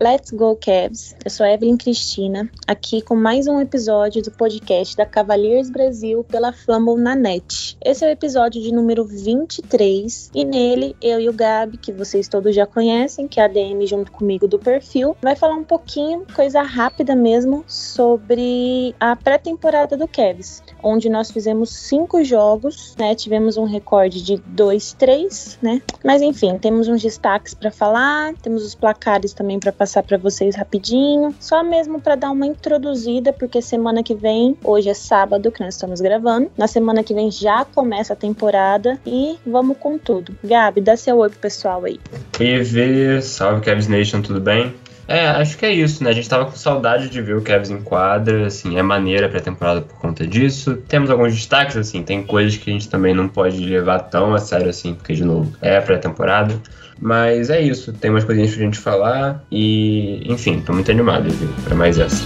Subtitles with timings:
[0.00, 1.16] Let's Go Cavs!
[1.24, 6.52] Eu sou Evelyn Cristina, aqui com mais um episódio do podcast da Cavaliers Brasil pela
[6.52, 7.76] Fumble na Net.
[7.84, 12.28] Esse é o episódio de número 23 e nele eu e o Gabi, que vocês
[12.28, 16.24] todos já conhecem, que é a DM junto comigo do perfil, vai falar um pouquinho,
[16.32, 23.16] coisa rápida mesmo, sobre a pré-temporada do Cavs, onde nós fizemos cinco jogos, né?
[23.16, 25.82] Tivemos um recorde de 2-3, né?
[26.04, 30.18] Mas enfim, temos uns destaques para falar, temos os placares também para passar passar para
[30.18, 35.50] vocês rapidinho, só mesmo para dar uma introduzida, porque semana que vem, hoje é sábado
[35.50, 39.96] que nós estamos gravando, na semana que vem já começa a temporada e vamos com
[39.96, 40.36] tudo.
[40.44, 41.98] Gabi, dá seu oi pro pessoal aí.
[42.38, 44.74] EV, salve Cavs Nation, tudo bem?
[45.08, 46.10] É, acho que é isso, né?
[46.10, 49.40] A gente tava com saudade de ver o Cavs em quadra, assim, é maneira pra
[49.40, 50.76] temporada por conta disso.
[50.86, 54.38] Temos alguns destaques, assim, tem coisas que a gente também não pode levar tão a
[54.38, 56.54] sério assim, porque, de novo, é pré-temporada.
[57.00, 61.28] Mas é isso, tem umas coisinhas pra gente falar e, enfim, tô muito animado
[61.64, 62.24] pra mais essa.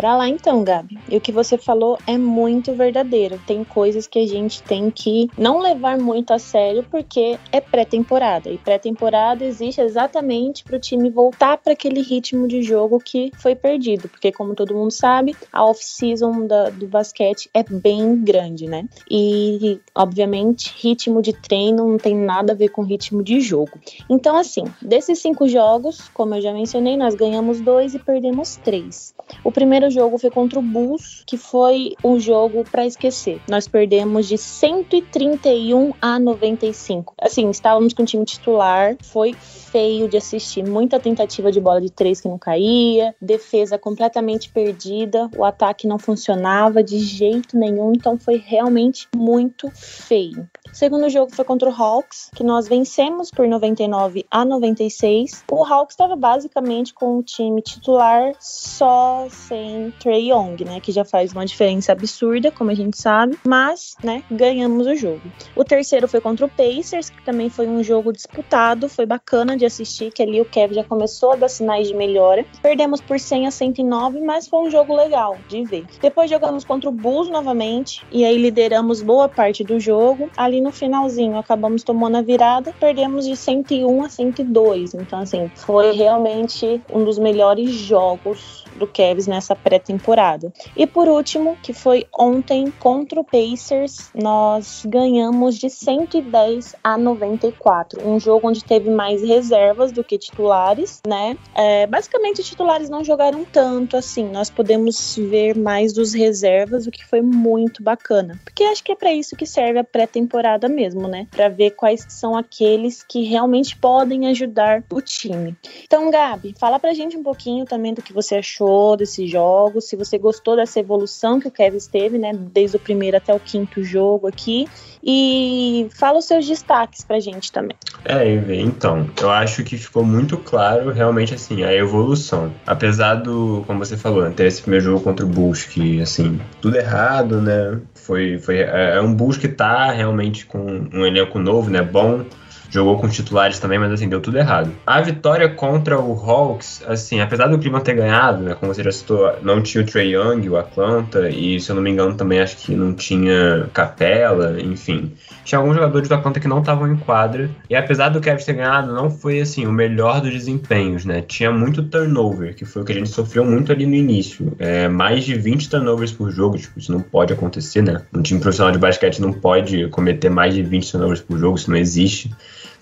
[0.00, 0.98] Bora lá então, Gabi.
[1.10, 3.38] E o que você falou é muito verdadeiro.
[3.46, 8.48] Tem coisas que a gente tem que não levar muito a sério porque é pré-temporada.
[8.48, 13.54] E pré-temporada existe exatamente para o time voltar para aquele ritmo de jogo que foi
[13.54, 14.08] perdido.
[14.08, 16.46] Porque, como todo mundo sabe, a off-season
[16.78, 18.88] do basquete é bem grande, né?
[19.10, 23.78] E, obviamente, ritmo de treino não tem nada a ver com ritmo de jogo.
[24.08, 29.14] Então, assim, desses cinco jogos, como eu já mencionei, nós ganhamos dois e perdemos três.
[29.44, 33.40] O primeiro jogo foi contra o Bulls, que foi um jogo para esquecer.
[33.48, 37.14] Nós perdemos de 131 a 95.
[37.20, 41.90] Assim, estávamos com o time titular, foi feio de assistir, muita tentativa de bola de
[41.90, 48.18] três que não caía, defesa completamente perdida, o ataque não funcionava de jeito nenhum, então
[48.18, 50.48] foi realmente muito feio.
[50.72, 55.44] Segundo jogo foi contra o Hawks, que nós vencemos por 99 a 96.
[55.50, 60.80] O Hawks estava basicamente com o time titular só sem sem Trey Young, né?
[60.80, 63.38] Que já faz uma diferença absurda, como a gente sabe.
[63.44, 65.22] Mas, né, ganhamos o jogo.
[65.56, 69.64] O terceiro foi contra o Pacers, que também foi um jogo disputado, foi bacana de
[69.64, 72.44] assistir, que ali o Kevin já começou a dar sinais de melhora.
[72.60, 75.86] Perdemos por 100 a 109, mas foi um jogo legal de ver.
[76.00, 80.28] Depois jogamos contra o Bulls novamente, e aí lideramos boa parte do jogo.
[80.36, 84.94] Ali no finalzinho, acabamos tomando a virada, perdemos de 101 a 102.
[84.94, 90.52] Então, assim, foi realmente um dos melhores jogos do Cavs nessa pré-temporada.
[90.74, 98.06] E por último, que foi ontem contra o Pacers, nós ganhamos de 110 a 94.
[98.06, 101.36] Um jogo onde teve mais reservas do que titulares, né?
[101.54, 104.24] É, basicamente, titulares não jogaram tanto assim.
[104.24, 108.40] Nós podemos ver mais dos reservas, o que foi muito bacana.
[108.44, 111.26] Porque acho que é para isso que serve a pré-temporada mesmo, né?
[111.30, 115.54] Para ver quais são aqueles que realmente podem ajudar o time.
[115.84, 119.84] Então, Gabi, fala pra gente um pouquinho também do que você achou desse jogo jogos,
[119.84, 123.40] se você gostou dessa evolução que o Kevin teve, né, desde o primeiro até o
[123.40, 124.66] quinto jogo aqui,
[125.02, 127.76] e fala os seus destaques pra gente também.
[128.04, 132.52] É, então, eu acho que ficou muito claro realmente assim a evolução.
[132.66, 136.38] Apesar do, como você falou, né, ter esse primeiro jogo contra o Bulls que assim,
[136.60, 137.80] tudo errado, né?
[137.94, 142.24] Foi foi é, é um Bulls que tá realmente com um elenco novo, né, bom
[142.70, 144.70] jogou com titulares também, mas assim, deu tudo errado.
[144.86, 148.92] A vitória contra o Hawks, assim, apesar do Clima ter ganhado, né, como você já
[148.92, 152.40] citou, não tinha o Trey Young, o Atlanta, e se eu não me engano também
[152.40, 155.12] acho que não tinha Capela, enfim.
[155.44, 158.52] Tinha alguns jogadores do Atlanta que não estavam em quadra, e apesar do Kevin ter
[158.54, 161.22] ganhado, não foi, assim, o melhor dos desempenhos, né?
[161.22, 164.52] Tinha muito turnover, que foi o que a gente sofreu muito ali no início.
[164.58, 168.02] É, mais de 20 turnovers por jogo, tipo, isso não pode acontecer, né?
[168.14, 171.70] Um time profissional de basquete não pode cometer mais de 20 turnovers por jogo, isso
[171.70, 172.30] não existe.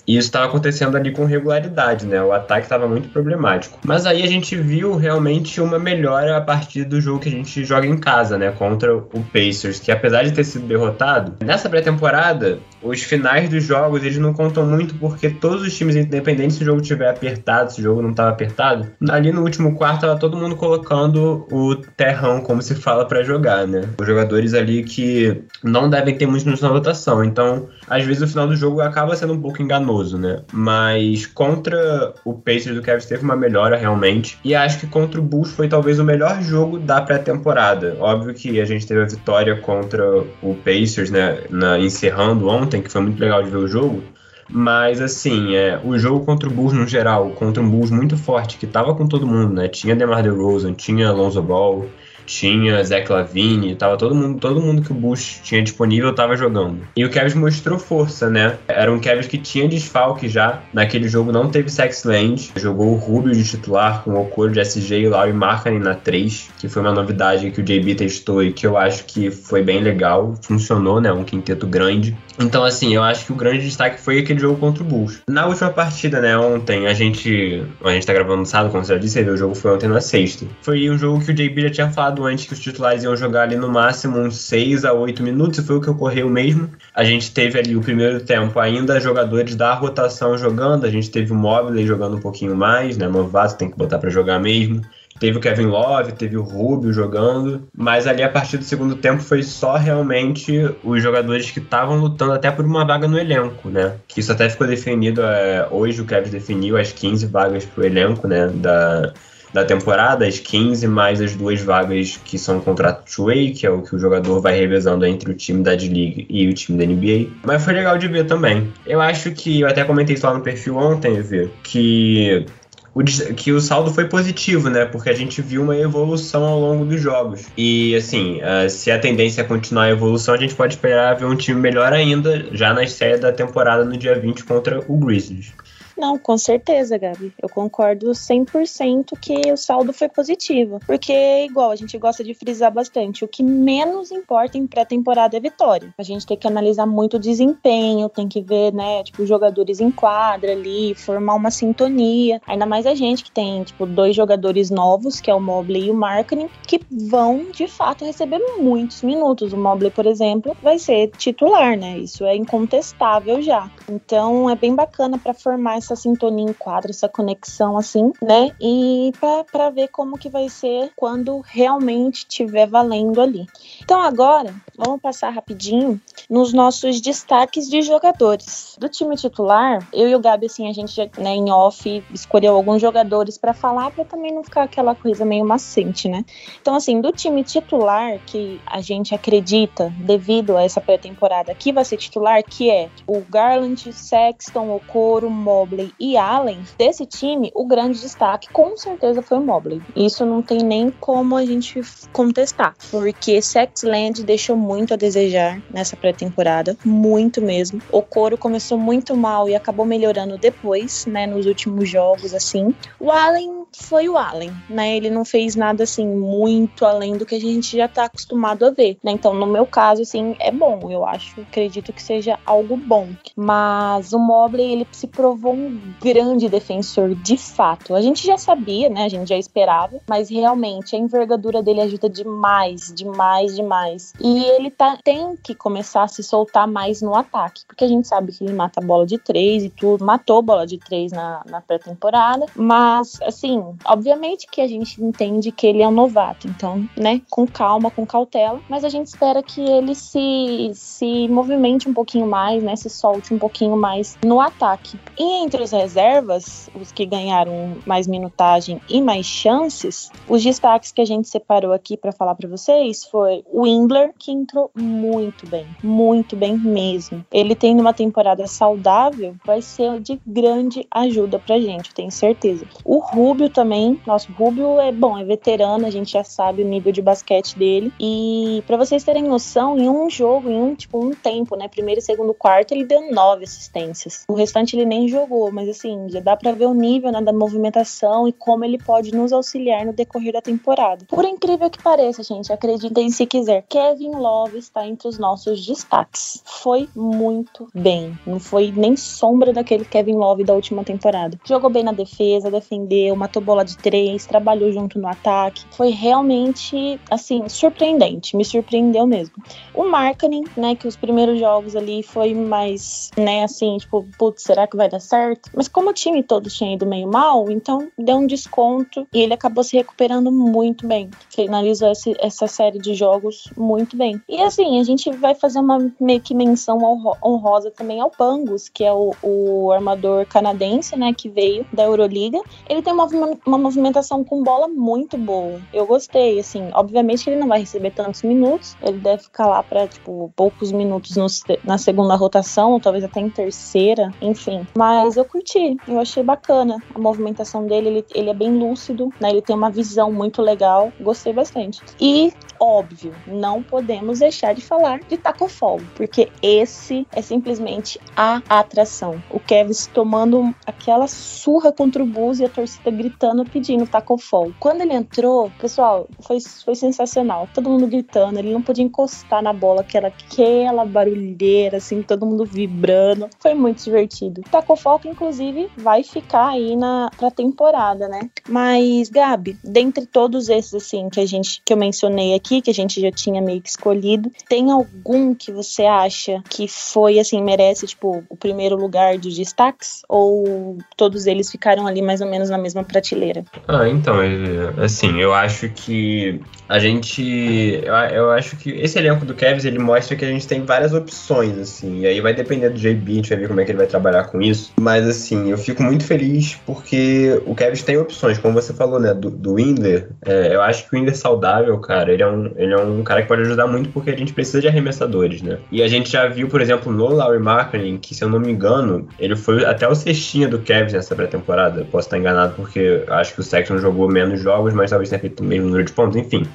[0.09, 2.23] E isso estava acontecendo ali com regularidade, né?
[2.23, 3.79] O ataque estava muito problemático.
[3.85, 7.63] Mas aí a gente viu realmente uma melhora a partir do jogo que a gente
[7.63, 8.51] joga em casa, né?
[8.51, 14.03] Contra o Pacers, que apesar de ter sido derrotado, nessa pré-temporada, os finais dos jogos
[14.03, 17.81] eles não contam muito porque todos os times, independentes se o jogo estiver apertado, se
[17.81, 22.41] o jogo não estava apertado, ali no último quarto tava todo mundo colocando o terrão,
[22.41, 23.83] como se fala, para jogar, né?
[24.01, 27.23] Os jogadores ali que não devem ter muitos minutos na votação.
[27.23, 30.43] Então, às vezes o final do jogo acaba sendo um pouco enganoso, né?
[30.53, 34.39] Mas contra o Pacers do Kevin teve uma melhora realmente.
[34.45, 37.97] E acho que contra o Bulls foi talvez o melhor jogo da pré-temporada.
[38.01, 40.05] Óbvio que a gente teve a vitória contra
[40.43, 41.41] o Pacers, né?
[41.51, 44.03] Na, encerrando ontem, que foi muito legal de ver o jogo.
[44.51, 48.57] Mas, assim, é, o jogo contra o Bulls no geral, contra um Bulls muito forte,
[48.57, 49.69] que tava com todo mundo, né?
[49.69, 51.87] Tinha DeMar DeRozan, tinha Alonso Ball,
[52.29, 56.81] tinha Zach Lavine, tava todo mundo, todo mundo que o Bush tinha disponível tava jogando.
[56.95, 58.59] E o Cavs mostrou força, né?
[58.69, 60.61] Era um Cavs que tinha desfalque já.
[60.73, 62.53] Naquele jogo não teve Sex Land.
[62.57, 65.95] Jogou o Rubio de titular com o Okoro de SG e o Laurie Markkanen na
[65.95, 69.63] 3, que foi uma novidade que o JB testou e que eu acho que foi
[69.63, 70.35] bem legal.
[70.43, 71.11] Funcionou, né?
[71.11, 72.15] Um quinteto grande.
[72.39, 75.23] Então, assim, eu acho que o grande destaque foi aquele jogo contra o Bulls.
[75.29, 77.65] Na última partida, né, ontem, a gente.
[77.83, 80.01] A gente tá gravando no sábado, como você já disse, o jogo foi ontem na
[80.01, 80.47] sexta.
[80.63, 83.43] Foi um jogo que o JB já tinha falado antes que os titulares iam jogar
[83.43, 86.71] ali no máximo uns 6 a 8 minutos, e foi o que ocorreu mesmo.
[86.95, 91.33] A gente teve ali o primeiro tempo ainda jogadores da rotação jogando, a gente teve
[91.33, 93.09] o Mobley jogando um pouquinho mais, né?
[93.09, 94.83] Novato tem que botar para jogar mesmo.
[95.19, 99.21] Teve o Kevin Love, teve o Rubio jogando, mas ali a partir do segundo tempo
[99.21, 100.53] foi só realmente
[100.85, 103.97] os jogadores que estavam lutando até por uma vaga no elenco, né?
[104.07, 108.29] Que isso até ficou definido, é, hoje o Kevin definiu as 15 vagas pro elenco,
[108.29, 108.47] né?
[108.47, 109.13] Da,
[109.53, 113.83] da temporada, as 15 mais as duas vagas que são contrato two-way, que é o
[113.83, 117.31] que o jogador vai revezando entre o time da D-League e o time da NBA.
[117.45, 118.73] Mas foi legal de ver também.
[118.87, 122.47] Eu acho que, eu até comentei isso lá no perfil ontem, ver que
[122.95, 124.85] o, que o saldo foi positivo, né?
[124.85, 127.47] Porque a gente viu uma evolução ao longo dos jogos.
[127.57, 131.27] E, assim, uh, se a tendência é continuar a evolução, a gente pode esperar ver
[131.27, 135.53] um time melhor ainda já na estreia da temporada no dia 20 contra o Grizzlies.
[135.99, 137.33] Não, com certeza, Gabi.
[137.43, 140.79] Eu concordo 100% que o saldo foi positivo.
[140.87, 145.41] Porque, igual, a gente gosta de frisar bastante, o que menos importa em pré-temporada é
[145.41, 145.93] vitória.
[145.99, 149.91] A gente tem que analisar muito o desempenho, tem que ver, né, tipo, jogadores em
[149.91, 152.41] quadra ali, formar uma sintonia.
[152.47, 155.91] Ainda mais a gente que tem, tipo, dois jogadores novos, que é o Mobley e
[155.91, 159.53] o Marketing, que vão, de fato, receber muitos minutos.
[159.53, 161.99] O Mobley, por exemplo, vai ser titular, né?
[161.99, 163.69] Isso é incontestável já.
[163.89, 168.51] Então, é bem bacana para formar essa sintonia em quadro, essa conexão assim, né?
[168.61, 169.13] E
[169.51, 173.47] para ver como que vai ser quando realmente estiver valendo ali.
[173.83, 178.77] Então agora, vamos passar rapidinho nos nossos destaques de jogadores.
[178.79, 182.81] Do time titular, eu e o Gabi, assim, a gente né, em off, escolheu alguns
[182.81, 186.25] jogadores para falar, para também não ficar aquela coisa meio macente, né?
[186.61, 191.85] Então, assim, do time titular, que a gente acredita, devido a essa pré-temporada, que vai
[191.85, 197.65] ser titular, que é o Garland, Sexton, Okoro, Mobley, Mobley e Allen, desse time, o
[197.65, 199.81] grande destaque com certeza foi o Mobley.
[199.95, 201.81] Isso não tem nem como a gente
[202.13, 207.81] contestar, porque Sexland deixou muito a desejar nessa pré-temporada, muito mesmo.
[207.93, 212.75] O Coro começou muito mal e acabou melhorando depois, né, nos últimos jogos assim.
[212.99, 214.97] O Allen foi o Allen, né?
[214.97, 218.71] Ele não fez nada assim muito além do que a gente já tá acostumado a
[218.71, 219.13] ver, né?
[219.13, 220.91] Então, no meu caso, assim, é bom.
[220.91, 223.09] Eu acho, acredito que seja algo bom.
[223.37, 227.95] Mas o Mobley, ele se provou um grande defensor de fato.
[227.95, 229.05] A gente já sabia, né?
[229.05, 234.13] A gente já esperava, mas realmente a envergadura dele ajuda demais, demais, demais.
[234.21, 238.07] E ele tá, tem que começar a se soltar mais no ataque, porque a gente
[238.07, 241.43] sabe que ele mata a bola de três e tudo, matou bola de três na,
[241.47, 246.89] na pré-temporada, mas assim, obviamente que a gente entende que ele é um novato, então,
[246.97, 251.95] né, com calma, com cautela, mas a gente espera que ele se, se movimente um
[251.95, 254.99] pouquinho mais, né, se solte um pouquinho mais no ataque.
[255.19, 260.93] E entre entre os reservas, os que ganharam mais minutagem e mais chances, os destaques
[260.93, 265.49] que a gente separou aqui para falar para vocês foi o Windler, que entrou muito
[265.49, 267.27] bem, muito bem mesmo.
[267.33, 272.65] Ele tendo uma temporada saudável vai ser de grande ajuda pra gente, tenho certeza.
[272.85, 274.01] O Rubio Rubio também.
[274.07, 277.93] Nosso Rubio é bom, é veterano, a gente já sabe o nível de basquete dele.
[277.99, 282.01] E para vocês terem noção, em um jogo, em um tipo um tempo, né, primeiro
[282.01, 284.25] e segundo quarto, ele deu nove assistências.
[284.29, 287.33] O restante ele nem jogou, mas assim, já dá para ver o nível né, da
[287.33, 291.05] movimentação e como ele pode nos auxiliar no decorrer da temporada.
[291.09, 296.43] Por incrível que pareça, gente, acreditem se quiser, Kevin Love está entre os nossos destaques.
[296.45, 301.39] Foi muito bem, não foi nem sombra daquele Kevin Love da última temporada.
[301.45, 305.65] Jogou bem na defesa, defendeu, matou bola de três, trabalhou junto no ataque.
[305.71, 309.35] Foi realmente, assim, surpreendente, me surpreendeu mesmo.
[309.75, 314.67] O marketing, né, que os primeiros jogos ali foi mais, né, assim, tipo, putz, será
[314.67, 315.51] que vai dar certo?
[315.55, 319.35] Mas como o time todo tinha ido meio mal, então deu um desconto e ele
[319.35, 321.11] acabou se recuperando muito bem.
[321.31, 324.21] Finalizou esse, essa série de jogos muito bem.
[324.29, 326.79] E assim, a gente vai fazer uma meio que menção
[327.23, 332.41] honrosa também ao Pangos, que é o, o armador canadense, né, que veio da Euroliga.
[332.69, 333.07] Ele tem uma,
[333.45, 335.61] uma movimentação com bola muito boa.
[335.73, 339.63] Eu gostei, assim, obviamente que ele não vai receber tantos minutos, ele deve ficar lá
[339.63, 341.27] para tipo poucos minutos no,
[341.65, 344.67] na segunda rotação, ou talvez até em terceira, enfim.
[344.77, 349.31] Mas eu curti, eu achei bacana a movimentação dele, ele, ele é bem lúcido, né?
[349.31, 351.83] Ele tem uma visão muito legal, gostei bastante.
[352.01, 358.43] E óbvio, não podemos deixar de falar de Taco Fall, porque esse é simplesmente a
[358.49, 359.23] atração.
[359.31, 364.53] O Kevin tomando aquela surra contra o Bulls e a torcida gritando, pedindo Taco Fall.
[364.59, 367.49] Quando ele entrou, pessoal, foi, foi sensacional.
[367.53, 372.27] Todo mundo gritando, ele não podia encostar na bola, que era aquela barulheira, assim, todo
[372.27, 373.29] mundo vibrando.
[373.39, 374.43] Foi muito divertido.
[374.51, 378.31] Taco Fall, que inclusive vai ficar aí na pra temporada, né?
[378.49, 382.71] Mas, Gabi, dentre todos esses, assim, que a gente, que eu mencionei aqui, aqui, que
[382.71, 384.33] a gente já tinha meio que escolhido.
[384.49, 390.03] Tem algum que você acha que foi, assim, merece, tipo, o primeiro lugar dos destaques?
[390.09, 393.45] Ou todos eles ficaram ali mais ou menos na mesma prateleira?
[393.67, 397.81] Ah, então, é, assim, eu acho que a gente.
[397.83, 400.95] Eu, eu acho que esse elenco do Kevs ele mostra que a gente tem várias
[400.95, 402.01] opções, assim.
[402.01, 403.87] E aí vai depender do JB, a gente vai ver como é que ele vai
[403.87, 404.73] trabalhar com isso.
[404.81, 409.13] Mas, assim, eu fico muito feliz porque o Kevs tem opções, como você falou, né?
[409.13, 410.11] Do, do Winder.
[410.25, 413.03] É, eu acho que o Winder saudável, cara, ele é um um, ele é um
[413.03, 415.59] cara que pode ajudar muito porque a gente precisa de arremessadores, né?
[415.71, 418.51] E a gente já viu, por exemplo, no Laurie Marketing, que se eu não me
[418.51, 421.85] engano, ele foi até o cestinha do Kevin nessa pré-temporada.
[421.91, 425.41] Posso estar enganado porque acho que o Sexton jogou menos jogos, mas talvez tenha feito
[425.41, 426.47] o mesmo número de pontos, enfim.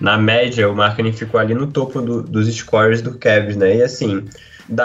[0.00, 3.76] Na média, o Marketing ficou ali no topo do, dos scores do Kevin, né?
[3.76, 4.24] E assim,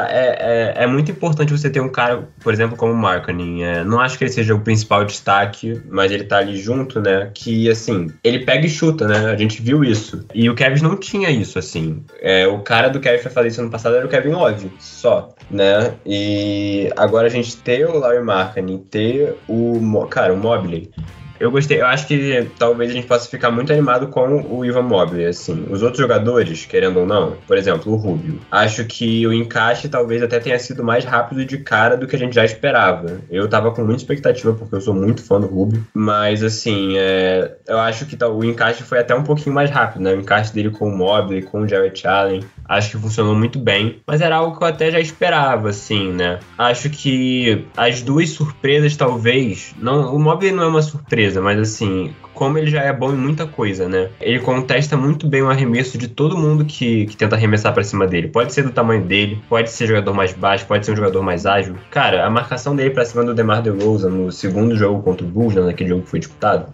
[0.09, 3.63] é, é, é, muito importante você ter um cara, por exemplo, como o Markkanen.
[3.63, 7.29] É, não acho que ele seja o principal destaque, mas ele tá ali junto, né?
[7.33, 9.31] Que, assim, ele pega e chuta, né?
[9.31, 10.25] A gente viu isso.
[10.33, 12.03] E o Kevin não tinha isso, assim.
[12.19, 15.33] É, o cara do Kevin pra fazer isso ano passado era o Kevin Love, só,
[15.49, 15.93] né?
[16.05, 20.91] E agora a gente ter o Larry Markkanen, ter o, cara, o Mobley
[21.39, 24.83] eu gostei, eu acho que talvez a gente possa ficar muito animado com o Ivan
[24.83, 25.65] Mobley, assim.
[25.69, 30.21] Os outros jogadores, querendo ou não, por exemplo, o Rubio, acho que o encaixe talvez
[30.21, 33.19] até tenha sido mais rápido de cara do que a gente já esperava.
[33.29, 37.55] Eu tava com muita expectativa, porque eu sou muito fã do Rubio, mas assim, é,
[37.67, 40.13] eu acho que o encaixe foi até um pouquinho mais rápido, né?
[40.13, 44.01] O encaixe dele com o Mobley, com o Jarrett Allen, acho que funcionou muito bem,
[44.05, 46.39] mas era algo que eu até já esperava, assim, né?
[46.57, 52.13] Acho que as duas surpresas, talvez, não, o Mobley não é uma surpresa, mas assim,
[52.33, 54.09] como ele já é bom em muita coisa, né?
[54.19, 58.05] Ele contesta muito bem o arremesso de todo mundo que, que tenta arremessar para cima
[58.05, 58.27] dele.
[58.27, 61.45] Pode ser do tamanho dele, pode ser jogador mais baixo, pode ser um jogador mais
[61.45, 61.75] ágil.
[61.89, 65.55] Cara, a marcação dele para cima do DeMar DeRozan no segundo jogo contra o Bulls,
[65.55, 66.67] né, naquele jogo que foi disputado,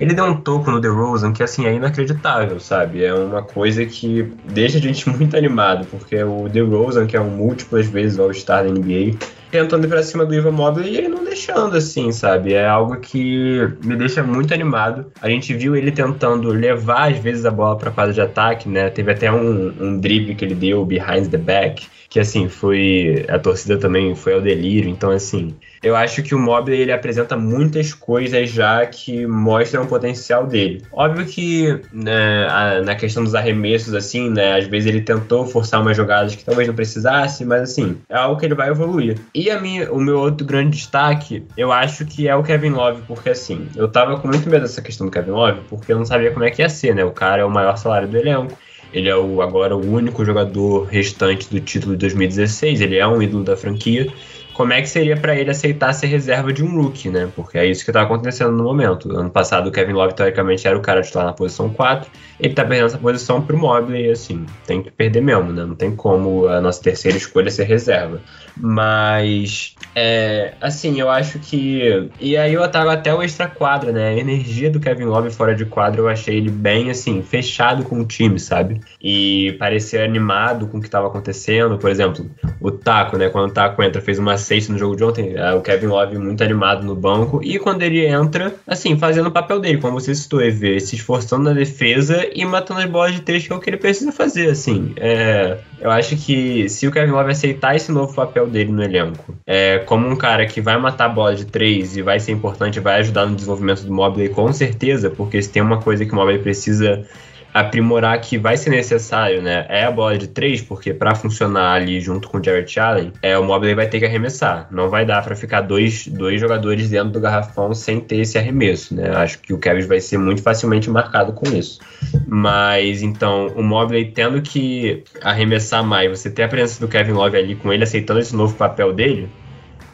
[0.00, 3.04] ele deu um toco no DeRozan que, assim, é inacreditável, sabe?
[3.04, 7.28] É uma coisa que deixa a gente muito animado, porque o DeRozan, que é um
[7.28, 9.18] múltiplas vezes All-Star da NBA,
[9.50, 12.54] tentando ir pra cima do Ivan Mobley e ele não deixando, assim, sabe?
[12.54, 15.12] É algo que me deixa muito animado.
[15.20, 18.90] A gente viu ele tentando levar, às vezes, a bola pra fase de ataque, né?
[18.90, 23.24] Teve até um, um drible que ele deu behind the back, que, assim, foi...
[23.28, 25.54] A torcida também foi ao delírio, então, assim...
[25.82, 30.82] Eu acho que o Mobley ele apresenta muitas coisas já que mostram o potencial dele.
[30.92, 35.80] Óbvio que né, a, na questão dos arremessos, assim, né, às vezes ele tentou forçar
[35.80, 39.16] umas jogadas que talvez não precisasse, mas assim, é algo que ele vai evoluir.
[39.40, 43.00] E a minha, o meu outro grande destaque, eu acho que é o Kevin Love,
[43.08, 46.04] porque assim, eu tava com muito medo dessa questão do Kevin Love, porque eu não
[46.04, 47.02] sabia como é que ia ser, né?
[47.02, 48.52] O cara é o maior salário do elenco.
[48.92, 52.82] Ele é o, agora o único jogador restante do título de 2016.
[52.82, 54.12] Ele é um ídolo da franquia
[54.60, 57.30] como é que seria para ele aceitar ser reserva de um rookie, né?
[57.34, 59.10] Porque é isso que tá acontecendo no momento.
[59.10, 62.62] Ano passado o Kevin Love teoricamente era o cara titular na posição 4, ele tá
[62.62, 65.64] perdendo essa posição pro Mobley assim, tem que perder mesmo, né?
[65.64, 68.20] Não tem como a nossa terceira escolha ser reserva.
[68.56, 72.10] Mas, é, assim, eu acho que.
[72.20, 74.08] E aí eu trago até o extra quadra, né?
[74.08, 78.00] A energia do Kevin Love fora de quadra, eu achei ele bem, assim, fechado com
[78.00, 78.80] o time, sabe?
[79.00, 81.78] E parecia animado com o que estava acontecendo.
[81.78, 82.28] Por exemplo,
[82.60, 83.30] o Taco, né?
[83.30, 86.18] Quando o Taco entra, fez uma sexta no jogo de ontem, é, o Kevin Love
[86.18, 87.40] muito animado no banco.
[87.40, 91.44] E quando ele entra, assim, fazendo o papel dele, como você citou, EV, se esforçando
[91.44, 94.50] na defesa e matando as bolas de três, que é o que ele precisa fazer,
[94.50, 94.92] assim.
[94.96, 99.36] É, eu acho que se o Kevin Love aceitar esse novo papel dele no elenco,
[99.46, 102.80] é, como um cara que vai matar a bola de três e vai ser importante,
[102.80, 106.16] vai ajudar no desenvolvimento do Mobley, com certeza, porque se tem uma coisa que o
[106.16, 107.06] Mobley precisa
[107.52, 109.66] aprimorar que vai ser necessário, né?
[109.68, 113.36] É a bola de três, porque para funcionar ali junto com o Jarrett Allen, é,
[113.38, 114.68] o Mobley vai ter que arremessar.
[114.70, 118.94] Não vai dar para ficar dois, dois jogadores dentro do garrafão sem ter esse arremesso,
[118.94, 119.10] né?
[119.16, 121.80] Acho que o Kevin vai ser muito facilmente marcado com isso.
[122.26, 127.36] Mas então, o Mobley tendo que arremessar mais, você ter a presença do Kevin Love
[127.36, 129.28] ali com ele aceitando esse novo papel dele,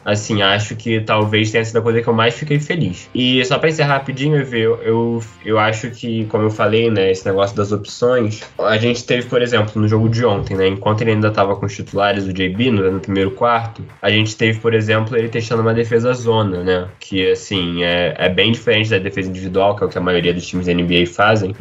[0.07, 3.09] Assim, acho que talvez tenha sido a coisa que eu mais fiquei feliz.
[3.13, 7.25] E só pra encerrar rapidinho, eu, eu, eu acho que, como eu falei, né, esse
[7.25, 11.11] negócio das opções, a gente teve, por exemplo, no jogo de ontem, né, enquanto ele
[11.11, 14.73] ainda tava com os titulares do JB no, no primeiro quarto, a gente teve, por
[14.73, 19.27] exemplo, ele testando uma defesa zona, né, que, assim, é, é bem diferente da defesa
[19.27, 21.53] individual, que é o que a maioria dos times da NBA fazem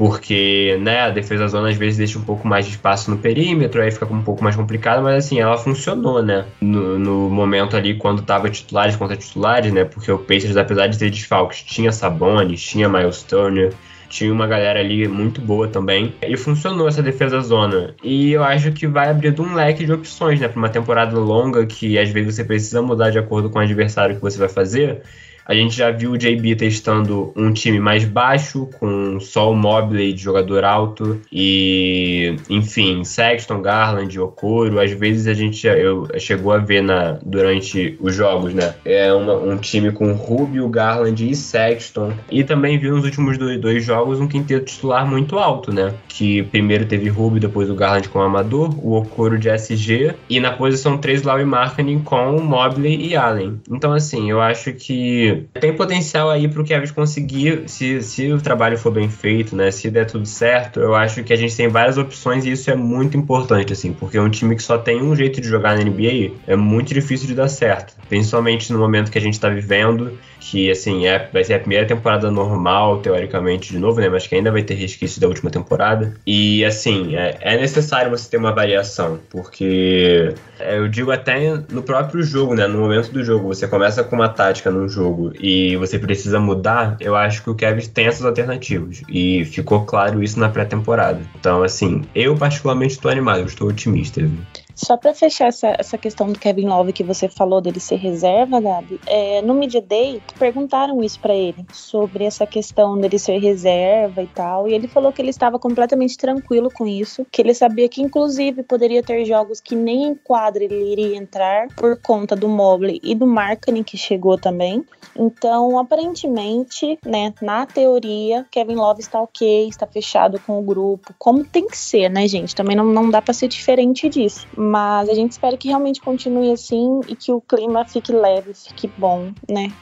[0.00, 3.82] porque né, a defesa zona às vezes deixa um pouco mais de espaço no perímetro,
[3.82, 6.46] aí fica um pouco mais complicado, mas assim, ela funcionou, né?
[6.58, 9.84] No, no momento ali, quando tava titulares contra titulares, né?
[9.84, 13.74] Porque o Pacers, apesar de ter desfalques, tinha Sabonis, tinha Miles Turner,
[14.08, 16.14] tinha uma galera ali muito boa também.
[16.26, 17.94] E funcionou essa defesa zona.
[18.02, 20.48] E eu acho que vai abrindo um leque de opções, né?
[20.48, 24.16] Para uma temporada longa que às vezes você precisa mudar de acordo com o adversário
[24.16, 25.02] que você vai fazer.
[25.50, 30.12] A gente já viu o JB testando um time mais baixo, com só o Mobley
[30.12, 34.78] de jogador alto e, enfim, Sexton, Garland, Okoro.
[34.78, 38.76] Às vezes a gente eu, chegou a ver na, durante os jogos, né?
[38.84, 42.12] É uma, um time com Rubio, Garland e Sexton.
[42.30, 45.92] E também viu nos últimos dois, dois, jogos um quinteto titular muito alto, né?
[46.08, 50.38] Que primeiro teve Rubio, depois o Garland com o Amador, o Okoro de SG e
[50.38, 53.60] na posição 3 Lau e Marketing com Mobley e Allen.
[53.68, 58.40] Então, assim, eu acho que tem potencial aí para o Kevin conseguir, se, se o
[58.40, 59.70] trabalho for bem feito, né?
[59.70, 62.74] Se der tudo certo, eu acho que a gente tem várias opções e isso é
[62.74, 66.32] muito importante, assim, porque um time que só tem um jeito de jogar na NBA
[66.46, 70.70] é muito difícil de dar certo, principalmente no momento que a gente está vivendo, que
[70.70, 74.08] assim é, vai ser a primeira temporada normal, teoricamente, de novo, né?
[74.08, 76.14] Mas que ainda vai ter resquício da última temporada.
[76.26, 82.22] E assim, é, é necessário você ter uma variação, porque eu digo até no próprio
[82.22, 82.66] jogo, né?
[82.66, 86.96] No momento do jogo, você começa com uma tática num jogo e você precisa mudar,
[87.00, 89.02] eu acho que o Kevin tem essas alternativas.
[89.08, 91.20] E ficou claro isso na pré-temporada.
[91.38, 94.20] Então, assim, eu particularmente estou animado, estou otimista.
[94.20, 94.38] Viu?
[94.82, 98.62] Só para fechar essa, essa questão do Kevin Love que você falou dele ser reserva,
[98.62, 104.22] Gabi, é, no Media Day perguntaram isso para ele, sobre essa questão dele ser reserva
[104.22, 107.90] e tal, e ele falou que ele estava completamente tranquilo com isso, que ele sabia
[107.90, 112.48] que inclusive poderia ter jogos que nem em quadra ele iria entrar por conta do
[112.48, 114.82] Mobley e do Markkanen que chegou também.
[115.14, 121.44] Então, aparentemente, né, na teoria, Kevin Love está ok, está fechado com o grupo, como
[121.44, 122.54] tem que ser, né, gente?
[122.54, 126.52] Também não, não dá para ser diferente disso mas a gente espera que realmente continue
[126.52, 129.72] assim e que o clima fique leve, fique bom, né?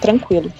[0.00, 0.52] Tranquilo.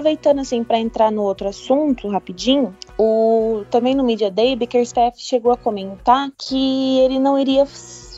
[0.00, 5.50] aproveitando assim para entrar no outro assunto rapidinho, o também no Media Day, Bickerstaff chegou
[5.50, 7.64] a comentar que ele não iria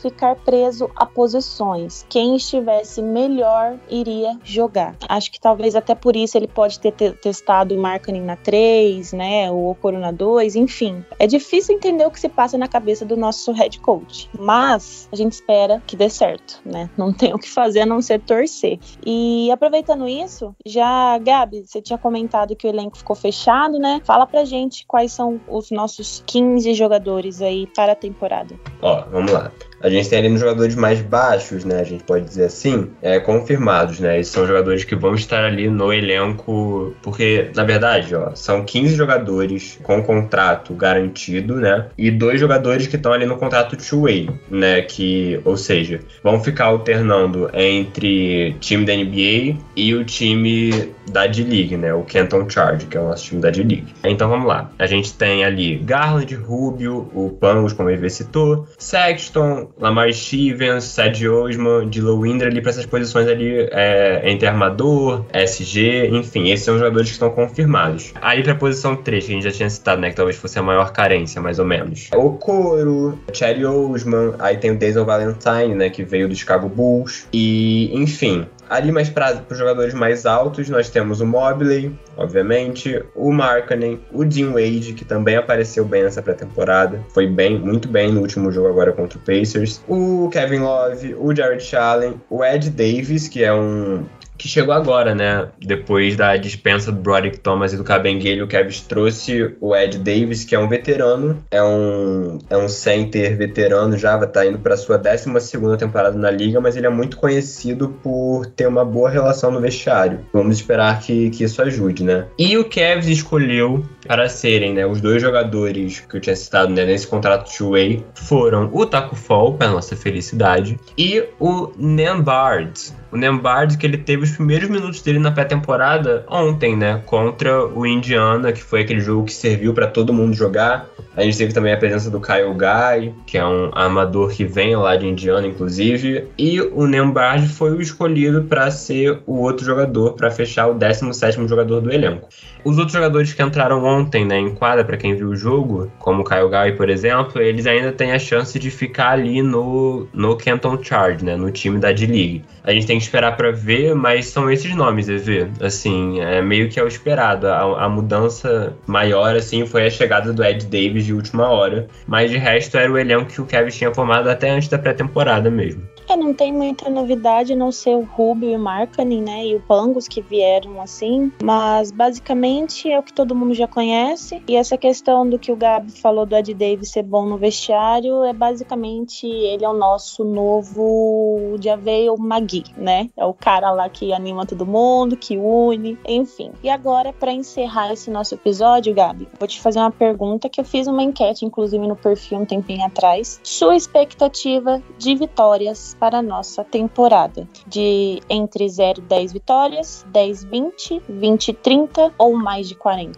[0.03, 2.05] ficar preso a posições.
[2.09, 4.95] Quem estivesse melhor iria jogar.
[5.07, 9.49] Acho que talvez até por isso ele pode ter testado o Markkanen na 3, né,
[9.49, 11.03] o Okoro na 2, enfim.
[11.17, 15.15] É difícil entender o que se passa na cabeça do nosso head coach, mas a
[15.15, 16.89] gente espera que dê certo, né?
[16.97, 18.79] Não tem o que fazer a não ser torcer.
[19.05, 24.01] E aproveitando isso, já, Gabi, você tinha comentado que o elenco ficou fechado, né?
[24.03, 28.55] Fala pra gente quais são os nossos 15 jogadores aí para a temporada.
[28.81, 29.51] Ó, vamos lá.
[29.83, 31.81] A gente tem ali nos jogadores mais baixos, né?
[31.81, 34.17] A gente pode dizer assim, é, confirmados, né?
[34.17, 38.95] Esses são jogadores que vão estar ali no elenco, porque, na verdade, ó, são 15
[38.95, 41.87] jogadores com contrato garantido, né?
[41.97, 44.81] E dois jogadores que estão ali no contrato two-way, né?
[44.81, 51.75] Que, ou seja, vão ficar alternando entre time da NBA e o time da D-League,
[51.75, 51.93] né?
[51.93, 53.93] O Canton Charge, que é o nosso time da D-League.
[54.05, 54.71] Então vamos lá.
[54.79, 61.27] A gente tem ali Garland, Rubio, o Pangos, como ele citou, Sexton, Lamar Stevens, Sad
[61.27, 66.75] Osman, Dilo Winder ali para essas posições ali é, entre armador, SG, enfim, esses são
[66.75, 68.13] os jogadores que estão confirmados.
[68.21, 70.09] Aí pra posição 3, que a gente já tinha citado, né?
[70.09, 72.09] Que talvez fosse a maior carência, mais ou menos.
[72.13, 75.89] O Coro, Cherry Osman, aí tem o Denzel Valentine, né?
[75.89, 77.27] Que veio do Chicago Bulls.
[77.33, 83.31] E, enfim, Ali mais para os jogadores mais altos, nós temos o Mobley, obviamente, o
[83.31, 88.21] Markkanen, o Dean Wade, que também apareceu bem nessa pré-temporada, foi bem, muito bem no
[88.21, 93.27] último jogo agora contra o Pacers, o Kevin Love, o Jared Allen, o Ed Davis,
[93.27, 94.03] que é um
[94.37, 95.47] que chegou agora, né?
[95.59, 100.43] Depois da dispensa do Broderick Thomas e do Cabenguele, o Kevs trouxe o Ed Davis,
[100.43, 104.97] que é um veterano, é um, é um center veterano já, tá indo para sua
[104.97, 105.31] 12
[105.77, 110.19] temporada na liga, mas ele é muito conhecido por ter uma boa relação no vestiário.
[110.33, 112.25] Vamos esperar que, que isso ajude, né?
[112.37, 116.85] E o Kevs escolheu para serem, né, os dois jogadores que eu tinha citado né,
[116.85, 123.77] nesse contrato two-way foram o Taco Fall, para nossa felicidade, e o Nembard, o Nembard
[123.77, 127.01] que ele teve os primeiros minutos dele na pré-temporada ontem, né?
[127.05, 130.87] Contra o Indiana, que foi aquele jogo que serviu para todo mundo jogar.
[131.15, 134.75] A gente teve também a presença do Kyle Guy, que é um armador que vem
[134.75, 136.27] lá de Indiana, inclusive.
[136.37, 141.47] E o Nembard foi o escolhido para ser o outro jogador, para fechar o 17
[141.47, 142.27] jogador do elenco.
[142.63, 146.21] Os outros jogadores que entraram ontem né, em quadra, para quem viu o jogo, como
[146.21, 150.37] o Kyle Guy, por exemplo, eles ainda têm a chance de ficar ali no, no
[150.37, 152.43] Canton Charge, né, no time da D-League.
[152.63, 155.49] A gente tem que esperar para ver, mas são esses nomes, EV.
[155.61, 157.47] Assim, é meio que é o esperado.
[157.47, 162.29] A, a, mudança maior, assim, foi a chegada do Ed Davis de última hora, mas
[162.29, 165.83] de resto era o elenco que o Kevin tinha formado até antes da pré-temporada mesmo.
[166.07, 169.61] É, não tem muita novidade, não ser o Rubio e o Markkanen, né, e o
[169.61, 174.77] Pangos que vieram assim, mas basicamente é o que todo mundo já conhece, e essa
[174.77, 179.25] questão do que o Gabi falou do Ed Davis ser bom no vestiário, é basicamente
[179.25, 184.65] ele é o nosso novo Javel Magui, né, é o cara lá que anima todo
[184.65, 186.51] mundo, que une, enfim.
[186.61, 190.65] E agora, para encerrar esse nosso episódio, Gabi, vou te fazer uma pergunta que eu
[190.65, 196.21] fiz uma enquete, inclusive no perfil um tempinho atrás, sua expectativa de vitórias para a
[196.21, 197.47] nossa temporada.
[197.65, 203.17] De entre 0 e 10 vitórias, 10, 20, 20, 30 ou mais de 40.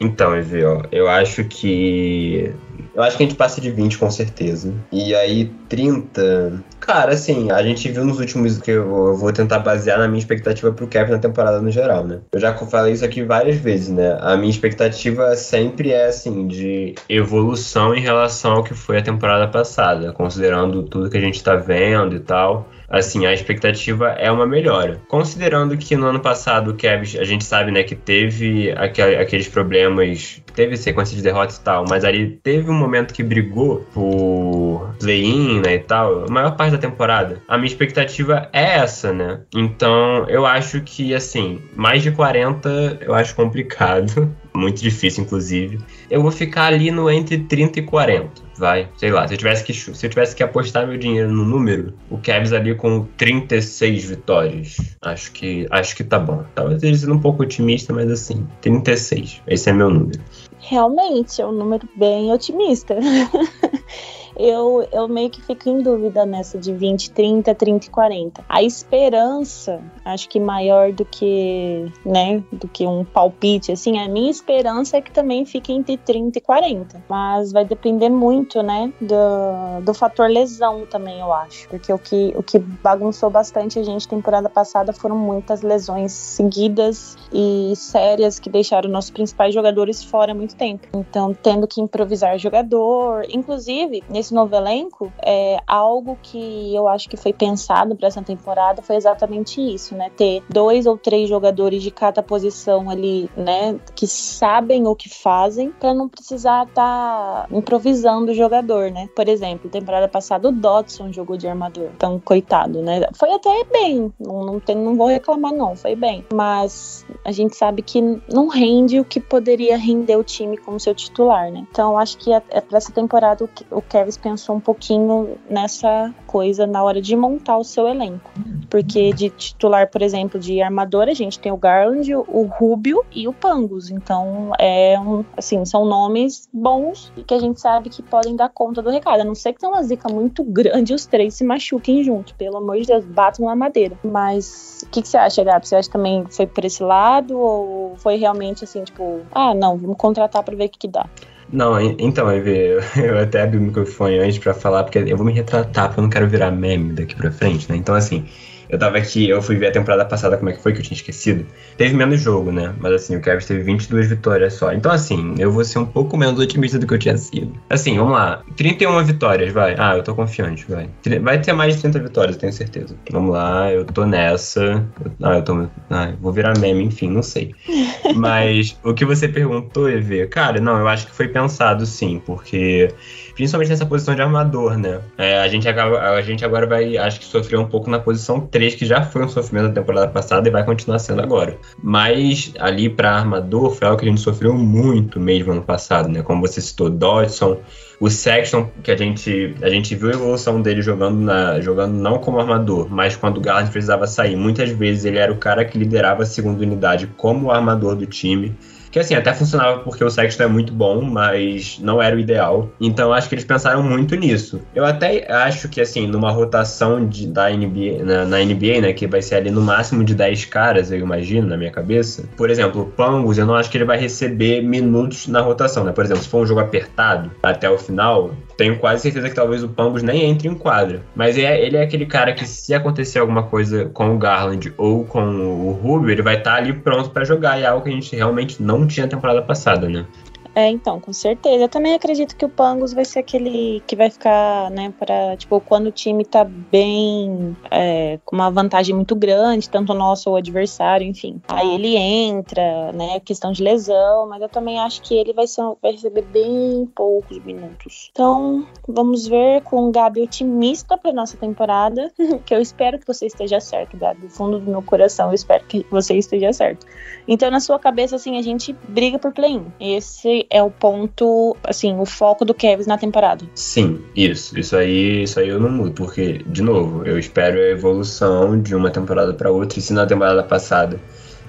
[0.00, 2.52] Então, Evê, ó, eu acho que
[2.92, 4.74] eu acho que a gente passa de 20 com certeza.
[4.90, 6.60] E aí 30.
[6.82, 10.72] Cara, assim, a gente viu nos últimos que eu vou tentar basear na minha expectativa
[10.72, 12.18] pro Kevin na temporada no geral, né?
[12.32, 14.18] Eu já falei isso aqui várias vezes, né?
[14.20, 19.46] A minha expectativa sempre é assim de evolução em relação ao que foi a temporada
[19.46, 24.46] passada, considerando tudo que a gente tá vendo e tal assim, a expectativa é uma
[24.46, 25.00] melhora.
[25.08, 30.42] Considerando que no ano passado o Kevin, a gente sabe, né, que teve aqueles problemas,
[30.54, 35.60] teve sequência de derrotas e tal, mas ali teve um momento que brigou por play-in,
[35.60, 37.42] né, e tal, a maior parte da temporada.
[37.46, 39.42] A minha expectativa é essa, né?
[39.54, 45.78] Então, eu acho que, assim, mais de 40 eu acho complicado, muito difícil, inclusive.
[46.10, 49.64] Eu vou ficar ali no entre 30 e 40 vai, sei lá, se eu tivesse
[49.64, 54.04] que, se eu tivesse que apostar meu dinheiro no número, o Cavs ali com 36
[54.04, 56.44] vitórias, acho que acho que tá bom.
[56.54, 59.42] Talvez ele seja um pouco otimista, mas assim, 36.
[59.48, 60.20] Esse é meu número.
[60.60, 62.96] Realmente, é um número bem otimista.
[64.36, 68.44] eu, eu meio que fico em dúvida nessa de 20, 30, 30 e 40.
[68.48, 74.30] A esperança, acho que maior do que, né, do que um palpite, assim, a minha
[74.30, 77.02] esperança é que também fique entre 30 e 40.
[77.08, 81.68] Mas vai depender muito, né, do, do fator lesão também, eu acho.
[81.68, 87.16] Porque o que, o que bagunçou bastante a gente temporada passada foram muitas lesões seguidas
[87.32, 90.86] e sérias que deixaram nossos principais jogadores fora há muito tempo.
[90.94, 97.16] Então, tendo que improvisar jogador, inclusive, nesse novo elenco, é, algo que eu acho que
[97.16, 100.10] foi pensado para essa temporada foi exatamente isso, né?
[100.16, 103.78] Ter dois ou três jogadores de cada posição ali, né?
[103.94, 109.08] Que sabem o que fazem, para não precisar estar tá improvisando o jogador, né?
[109.14, 113.08] Por exemplo, temporada passada o Dodson jogou de armador, então coitado, né?
[113.14, 117.56] Foi até bem, não, não, tem, não vou reclamar não, foi bem, mas a gente
[117.56, 118.00] sabe que
[118.32, 121.66] não rende o que poderia render o time como seu titular, né?
[121.70, 126.14] Então acho que é, é para essa temporada o, o Kevin Pensou um pouquinho nessa
[126.26, 128.30] coisa na hora de montar o seu elenco.
[128.70, 133.28] Porque de titular, por exemplo, de armador, a gente tem o Garland, o Rubio e
[133.28, 133.90] o Pangos.
[133.90, 138.48] Então, é um, assim, são nomes bons e que a gente sabe que podem dar
[138.48, 139.20] conta do recado.
[139.20, 142.32] A não ser que tenha uma zica muito grande e os três se machuquem juntos.
[142.32, 143.98] Pelo amor de Deus, batam na madeira.
[144.02, 145.66] Mas o que, que você acha, Gabi?
[145.66, 147.38] Você acha que também foi por esse lado?
[147.38, 151.06] Ou foi realmente assim, tipo, ah, não, vamos contratar para ver o que, que dá?
[151.52, 155.32] Não, então, Eve, eu até abri o microfone antes pra falar, porque eu vou me
[155.34, 157.76] retratar, porque eu não quero virar meme daqui pra frente, né?
[157.76, 158.26] Então, assim,
[158.72, 160.82] eu tava aqui, eu fui ver a temporada passada como é que foi, que eu
[160.82, 161.44] tinha esquecido.
[161.76, 162.74] Teve menos jogo, né?
[162.80, 164.72] Mas assim, o Cavs teve 22 vitórias só.
[164.72, 167.52] Então, assim, eu vou ser um pouco menos otimista do que eu tinha sido.
[167.68, 168.42] Assim, vamos lá.
[168.56, 169.76] 31 vitórias, vai.
[169.78, 170.88] Ah, eu tô confiante, vai.
[171.20, 172.96] Vai ter mais de 30 vitórias, eu tenho certeza.
[173.10, 174.82] Vamos lá, eu tô nessa.
[175.22, 175.66] Ah, eu tô.
[175.90, 177.54] Ah, vou virar meme, enfim, não sei.
[178.16, 182.88] Mas o que você perguntou, Eve, cara, não, eu acho que foi pensado sim, porque
[183.34, 185.00] principalmente nessa posição de armador, né?
[185.18, 188.40] É, a, gente acaba, a gente agora vai, acho que sofrer um pouco na posição
[188.40, 191.58] 3, que já foi um sofrimento da temporada passada e vai continuar sendo agora.
[191.82, 196.22] Mas ali para armador foi algo que a gente sofreu muito mesmo ano passado, né?
[196.22, 197.60] Como você citou, Dodson,
[198.00, 202.18] o Sexton, que a gente, a gente viu a evolução dele jogando, na, jogando não
[202.18, 204.36] como armador, mas quando o Garland precisava sair.
[204.36, 208.56] Muitas vezes ele era o cara que liderava a segunda unidade como armador do time.
[208.92, 212.68] Que assim, até funcionava porque o Sexton é muito bom, mas não era o ideal.
[212.78, 214.60] Então acho que eles pensaram muito nisso.
[214.74, 219.06] Eu até acho que assim, numa rotação de, da NBA, na, na, NBA, né, que
[219.06, 222.24] vai ser ali no máximo de 10 caras, eu imagino, na minha cabeça.
[222.36, 225.92] Por exemplo, o Pangos, eu não acho que ele vai receber minutos na rotação, né?
[225.92, 229.62] Por exemplo, se for um jogo apertado até o final, tenho quase certeza que talvez
[229.62, 231.02] o Pangos nem entre em quadra.
[231.14, 235.04] Mas é, ele é aquele cara que se acontecer alguma coisa com o Garland ou
[235.04, 237.58] com o Rubio, ele vai estar tá ali pronto para jogar.
[237.58, 240.06] E é algo que a gente realmente não tinha temporada passada, né?
[240.54, 241.64] É, então, com certeza.
[241.64, 245.60] Eu também acredito que o Pangos vai ser aquele que vai ficar, né, para tipo,
[245.60, 250.36] quando o time tá bem, é, com uma vantagem muito grande, tanto o nosso ou
[250.36, 251.40] adversário, enfim.
[251.48, 255.62] Aí ele entra, né, questão de lesão, mas eu também acho que ele vai, ser,
[255.80, 258.10] vai receber bem poucos minutos.
[258.12, 262.12] Então, vamos ver com o Gabi otimista pra nossa temporada,
[262.44, 264.22] que eu espero que você esteja certo, Gabi.
[264.22, 266.86] Do fundo do meu coração, eu espero que você esteja certo.
[267.26, 269.66] Então, na sua cabeça, assim, a gente briga por play-in.
[269.80, 273.44] Esse é o ponto, assim, o foco do Kevs na temporada.
[273.54, 274.58] Sim, isso.
[274.58, 278.74] Isso aí, isso aí eu não mudo, porque, de novo, eu espero a evolução de
[278.74, 279.78] uma temporada para outra.
[279.78, 281.00] E se na temporada passada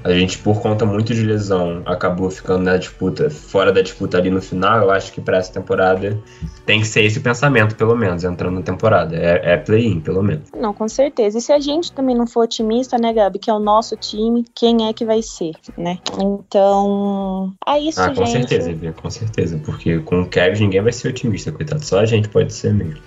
[0.03, 4.29] a gente, por conta muito de lesão, acabou ficando na disputa, fora da disputa ali
[4.29, 4.81] no final.
[4.81, 6.19] Eu acho que para essa temporada
[6.65, 9.15] tem que ser esse pensamento, pelo menos, entrando na temporada.
[9.15, 10.49] É, é play-in, pelo menos.
[10.53, 11.37] Não, com certeza.
[11.37, 14.45] E se a gente também não for otimista, né, Gabi, que é o nosso time,
[14.53, 15.99] quem é que vai ser, né?
[16.19, 18.49] Então, é isso, ah, com gente.
[18.49, 19.61] Certeza, com certeza.
[19.63, 21.83] Porque com o Kevin ninguém vai ser otimista, coitado.
[21.85, 22.99] Só a gente pode ser mesmo.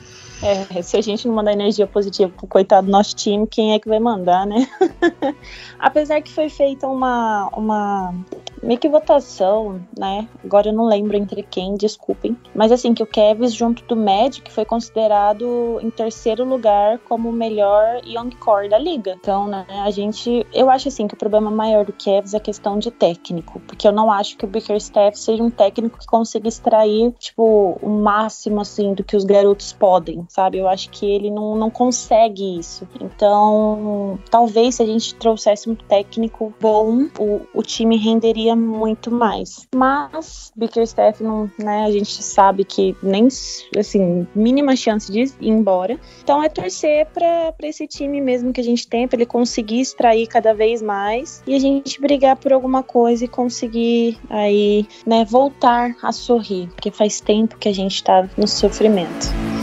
[0.43, 3.79] É, se a gente não mandar energia positiva pro coitado do nosso time, quem é
[3.79, 4.69] que vai mandar, né?
[5.79, 8.15] Apesar que foi feita uma, uma
[8.63, 10.29] meio que votação, né?
[10.45, 12.37] Agora eu não lembro entre quem, desculpem.
[12.55, 17.33] Mas assim, que o Kevs, junto do Magic, foi considerado em terceiro lugar como o
[17.33, 19.17] melhor young core da liga.
[19.21, 20.47] Então, né, a gente.
[20.53, 23.61] Eu acho assim que o problema maior do Kevs é a questão de técnico.
[23.67, 27.89] Porque eu não acho que o Bickerstaff seja um técnico que consiga extrair, tipo, o
[27.89, 30.59] máximo, assim, do que os garotos podem, sabe?
[30.59, 32.87] Eu acho que ele não, não consegue isso.
[33.01, 39.67] Então, talvez se a gente trouxesse um técnico bom, o, o time renderia muito mais.
[39.75, 43.29] Mas Bickerstaff não, né, a gente sabe que nem
[43.77, 45.99] assim, mínima chance de ir embora.
[46.23, 50.27] Então é torcer para esse time mesmo que a gente tem, para ele conseguir extrair
[50.27, 55.97] cada vez mais e a gente brigar por alguma coisa e conseguir aí, né, voltar
[56.03, 59.56] a sorrir, porque faz tempo que a gente tá no sofrimento.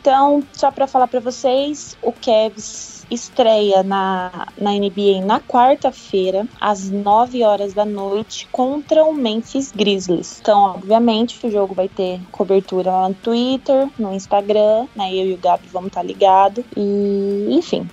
[0.00, 6.90] Então, só para falar para vocês, o Cavs estreia na, na NBA na quarta-feira, às
[6.90, 10.38] 9 horas da noite, contra o Memphis Grizzlies.
[10.40, 15.12] Então, obviamente, o jogo vai ter cobertura lá no Twitter, no Instagram, né?
[15.12, 16.64] Eu e o Gabi vamos estar tá ligados.
[16.74, 17.86] E, enfim,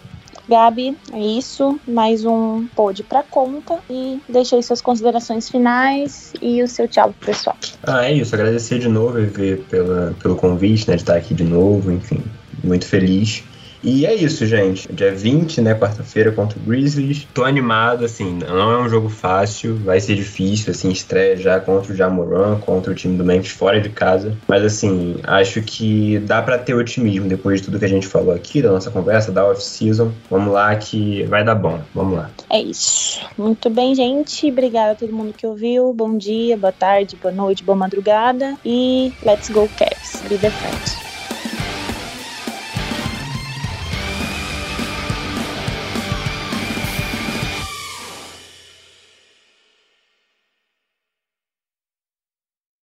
[0.48, 1.80] Gabi, é isso.
[1.88, 3.80] Mais um pod pra conta.
[3.90, 7.58] E deixa aí suas considerações finais e o seu tchau pro pessoal.
[7.84, 8.34] Ah, é isso.
[8.34, 11.92] Agradecer de novo, Evê, pela, pelo convite, né, de estar aqui de novo.
[11.92, 12.24] Enfim,
[12.64, 13.44] muito feliz.
[13.88, 14.92] E é isso, gente.
[14.92, 17.26] Dia 20, né, quarta-feira contra o Grizzlies.
[17.34, 21.94] Tô animado, assim, não é um jogo fácil, vai ser difícil, assim, estreia já contra
[21.94, 24.36] o Jamoran, contra o time do Memphis fora de casa.
[24.46, 28.34] Mas, assim, acho que dá para ter otimismo depois de tudo que a gente falou
[28.36, 30.12] aqui, da nossa conversa, da off-season.
[30.30, 31.80] Vamos lá que vai dar bom.
[31.96, 32.30] Vamos lá.
[32.50, 33.22] É isso.
[33.38, 34.52] Muito bem, gente.
[34.52, 35.94] Obrigada a todo mundo que ouviu.
[35.94, 38.58] Bom dia, boa tarde, boa noite, boa madrugada.
[38.66, 40.28] E let's go, Cavs.
[40.28, 41.07] Be the front.